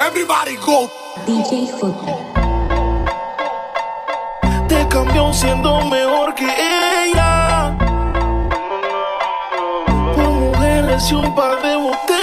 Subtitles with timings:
[0.00, 0.90] Everybody go.
[1.26, 1.70] DJ
[4.68, 7.76] Te cambió siendo mejor que ella.
[10.14, 12.17] Por mujeres y un par de botellas.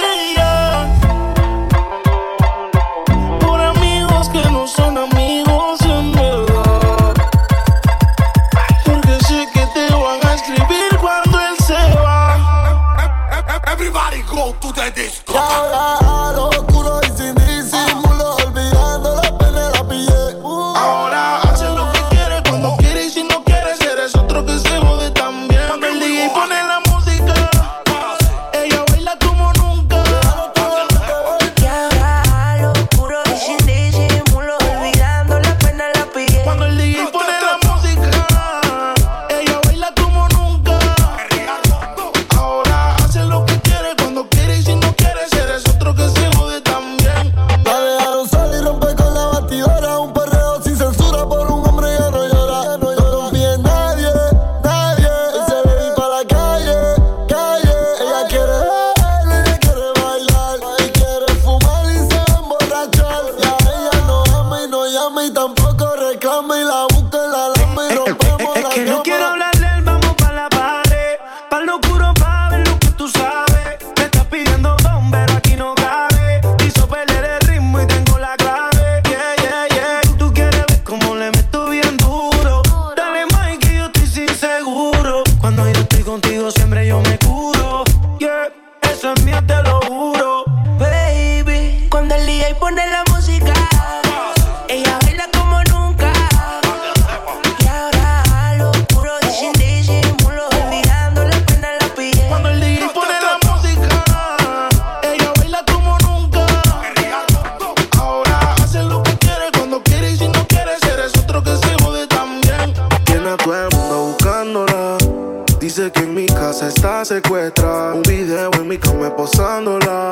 [116.56, 117.92] casa está secuestrada.
[117.92, 120.10] Un video en mi cama posándola.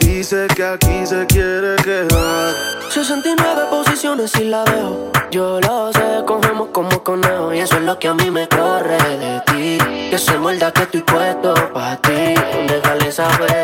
[0.00, 2.54] Dice que aquí se quiere quedar.
[2.90, 5.10] 69 posiciones y la veo.
[5.30, 7.54] Yo lo sé, cogemos como conejo.
[7.54, 9.78] Y eso es lo que a mí me corre de ti.
[10.10, 12.34] Que soy muerda que estoy puesto para ti.
[12.68, 13.62] Déjale saber.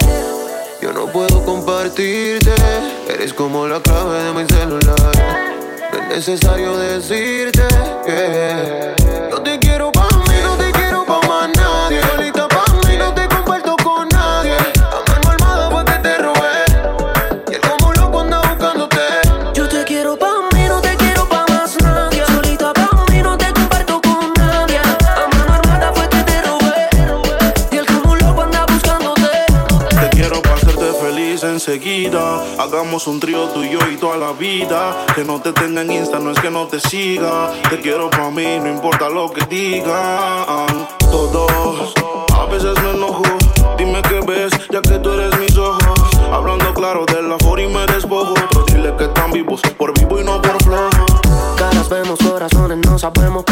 [0.80, 2.54] Yo no puedo compartirte.
[3.10, 4.96] Eres como la clave de mi celular.
[5.92, 7.68] No es necesario decirte
[8.06, 9.01] que.
[32.58, 35.06] Hagamos un trío tú y yo y toda la vida.
[35.14, 37.52] Que no te tenga en Insta, no es que no te siga.
[37.70, 40.88] Te quiero pa' mí, no importa lo que digan.
[40.98, 41.94] Todos,
[42.36, 43.22] a veces me enojo.
[43.78, 46.00] Dime qué ves, ya que tú eres mis ojos.
[46.32, 48.34] Hablando claro de la for y me despojo.
[48.34, 51.06] Pero dile que están vivos, por vivo y no por flojo.
[51.56, 53.44] Caras vemos, corazones no sabemos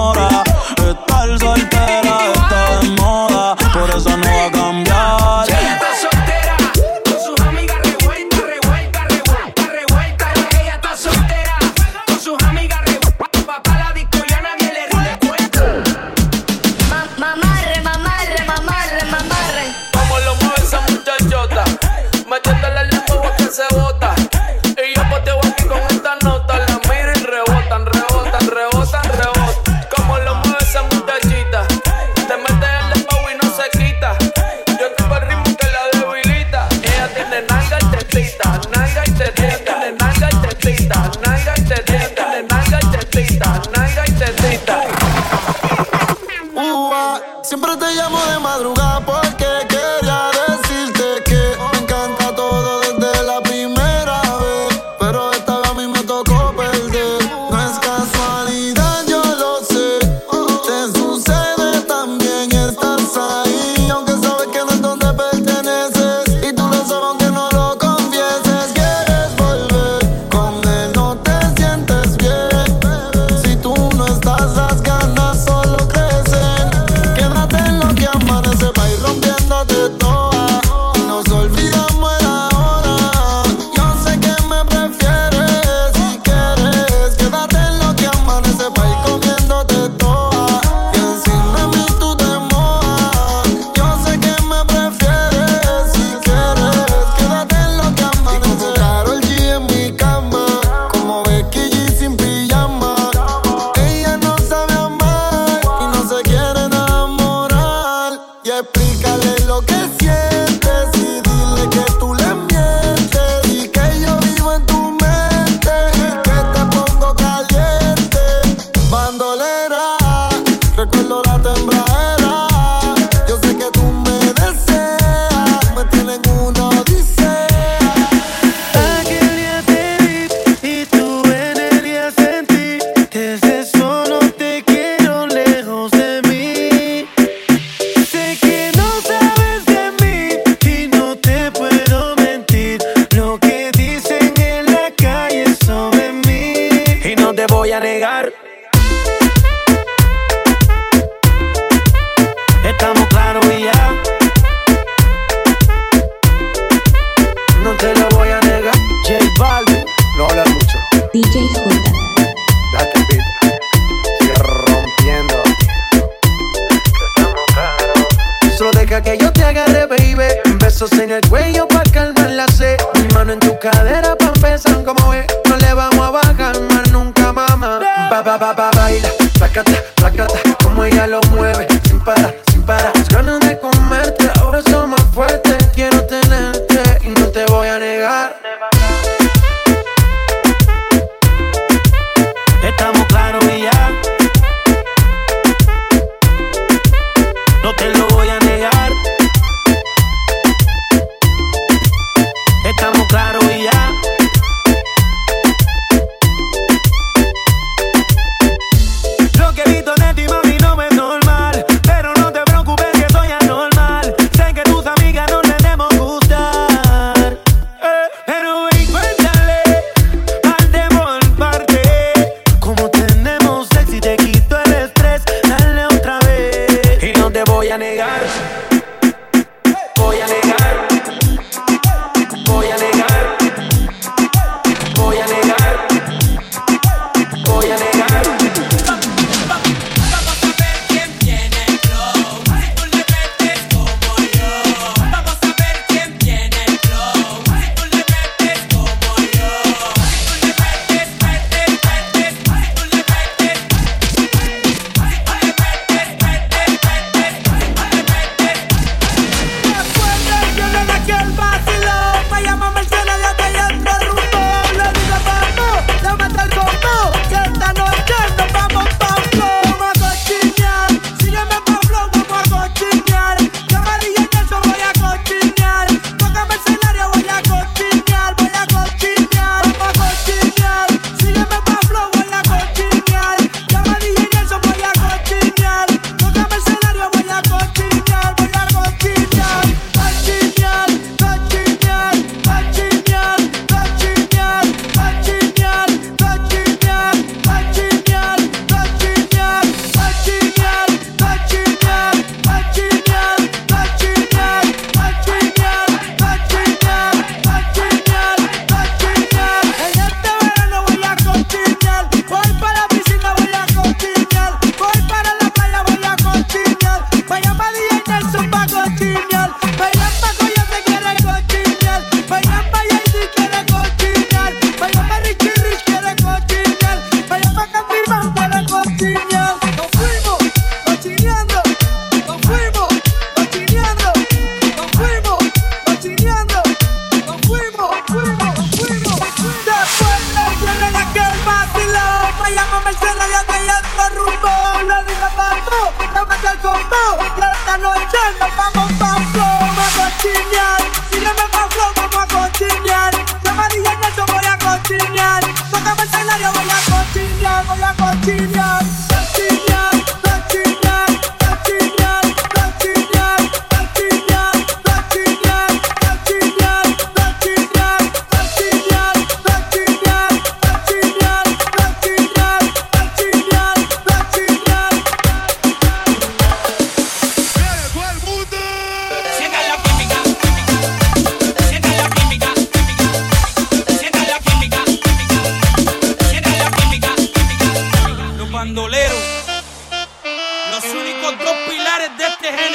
[0.00, 0.42] hora.
[0.90, 2.09] Estar soltera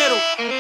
[0.06, 0.55] Brasileiro.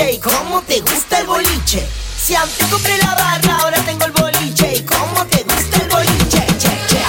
[0.00, 1.86] boliche y cómo te gusta el boliche.
[2.16, 6.46] Si antes compré la barra, ahora tengo el boliche y cómo te gusta el boliche.
[6.58, 7.00] Che, che.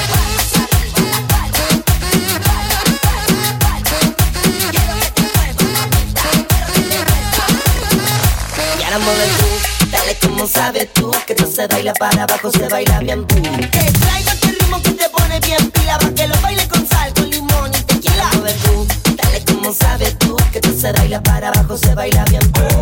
[8.80, 12.68] Y ahora mueve tú, dale como sabes tú que tú se baila para abajo, se
[12.68, 13.36] baila bien tú.
[13.36, 17.14] Te traigo este ritmo que te pone bien pila para que lo baile con sal,
[17.14, 18.30] con limón y tequila.
[18.34, 20.21] Mueve tú, dale como sabes tú
[20.94, 22.52] baila para abajo, se baila bien.
[22.52, 22.82] Quiero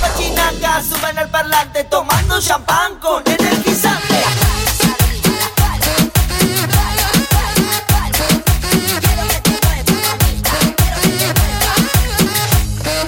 [0.00, 4.22] pachinaca, suben al parlante, tomando champán con energizante.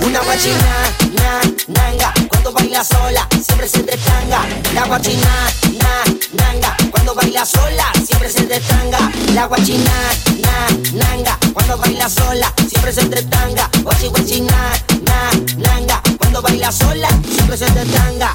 [0.01, 0.75] Una guachina,
[1.15, 4.43] na, nanga, cuando baila sola, siempre se entretanga.
[4.75, 5.51] La guachina,
[5.81, 6.05] na,
[7.05, 8.99] cuando baila sola, siempre se detanga.
[9.35, 9.93] La guachina,
[10.41, 13.69] na, nanga, cuando baila sola, siempre se entretanga.
[13.83, 14.73] Guachi, guachi, na,
[15.05, 18.35] na, nanga, cuando baila sola, siempre se detanga.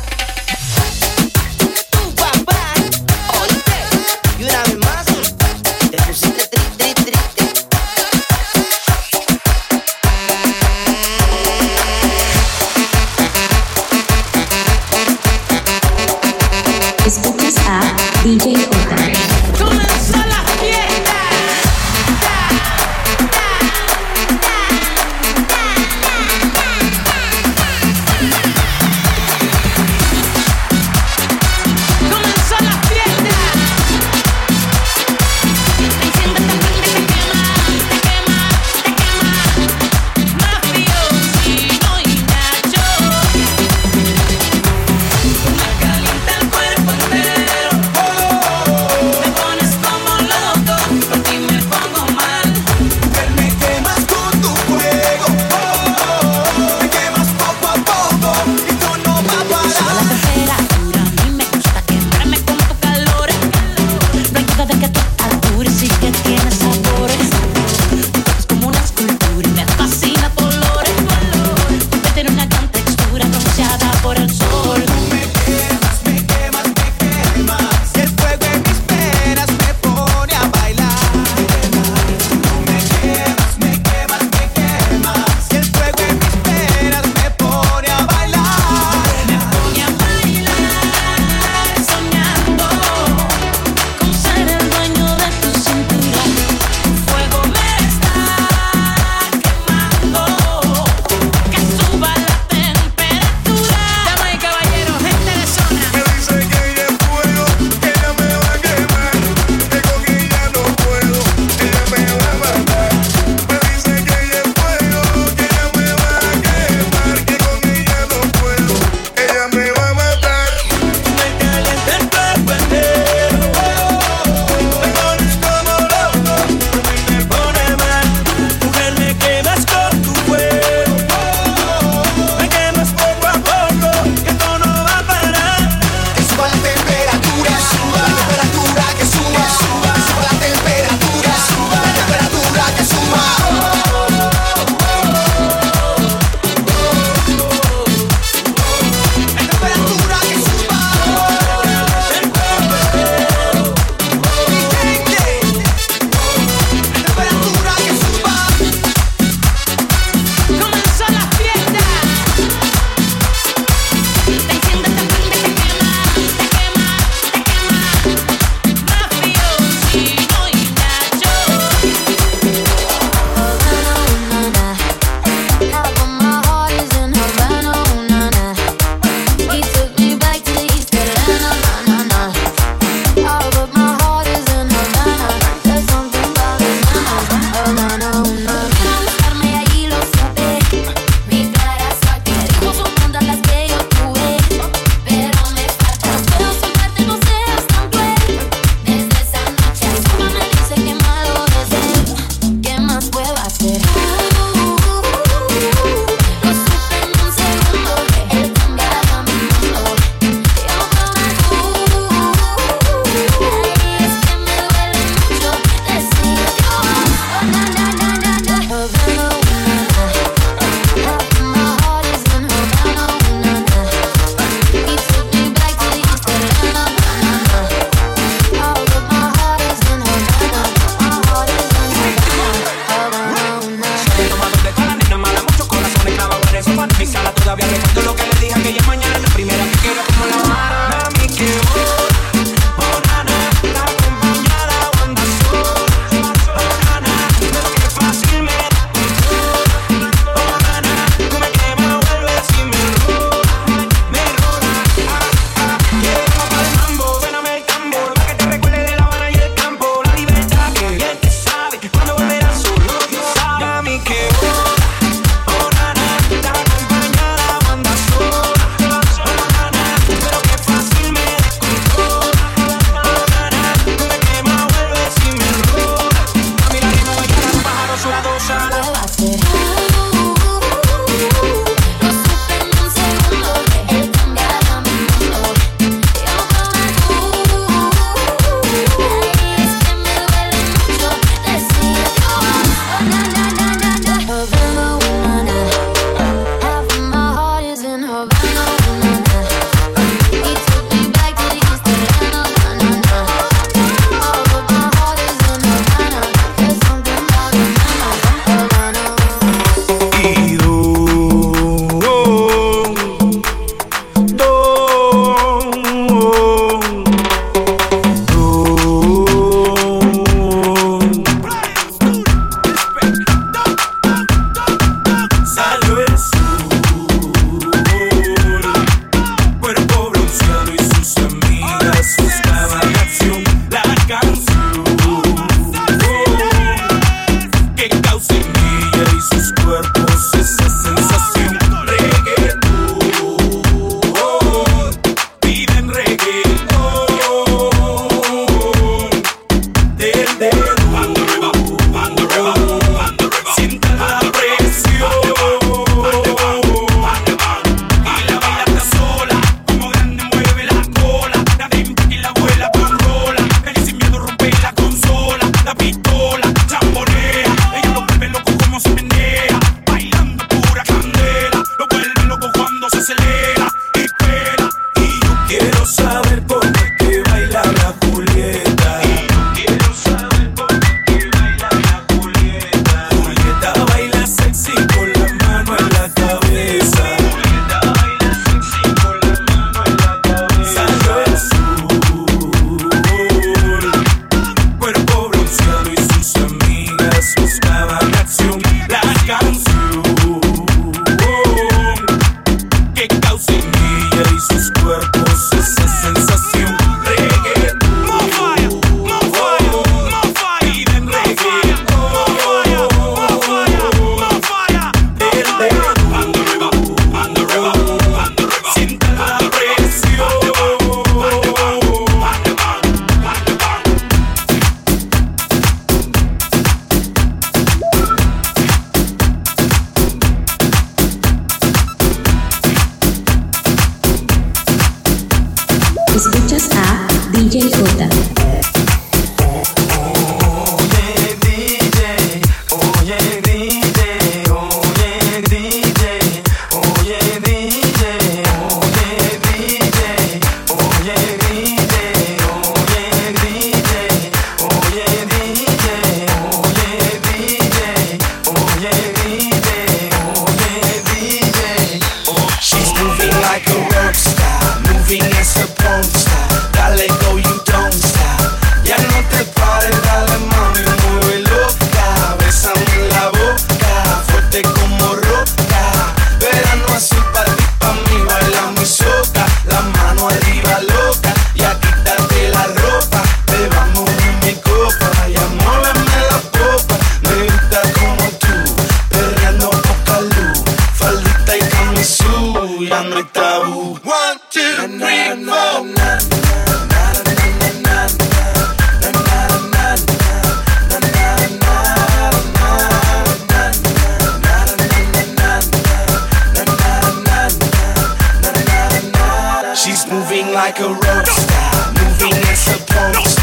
[510.53, 513.38] Like a rock star, moving as a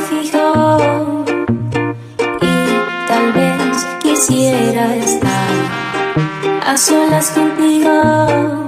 [0.00, 1.24] fijo
[2.40, 5.50] y tal vez quisiera estar
[6.66, 8.67] a solas contigo.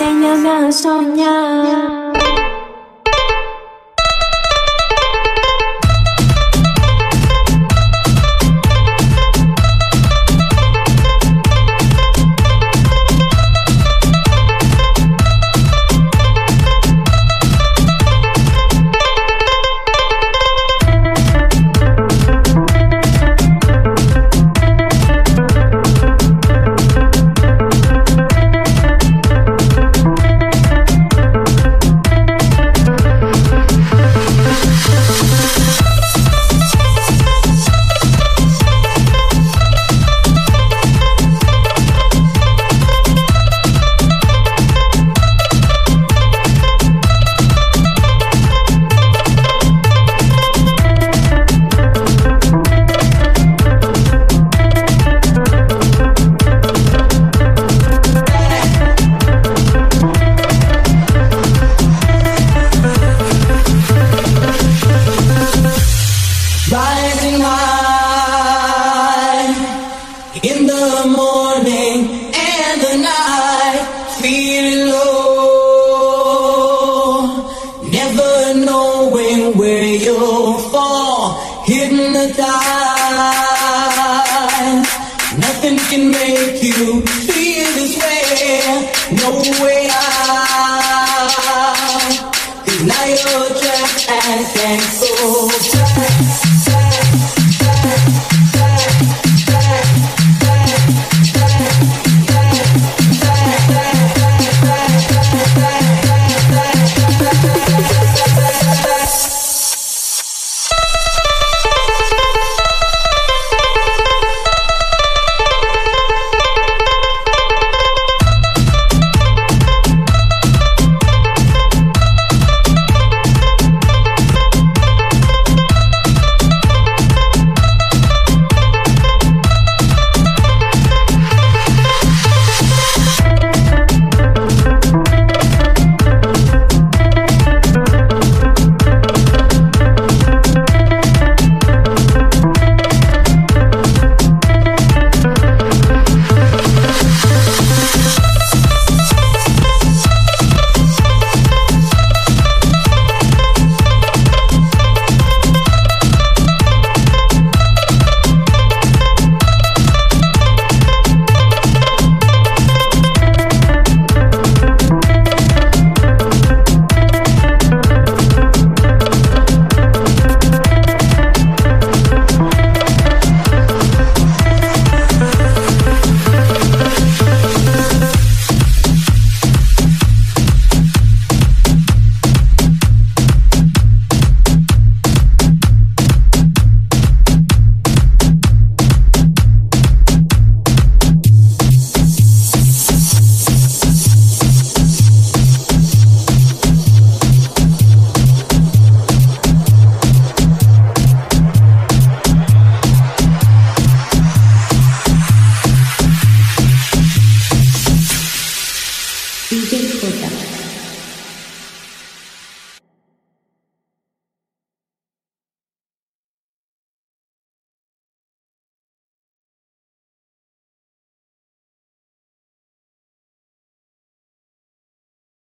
[0.00, 1.99] sẽ nhớ nhớ so nhau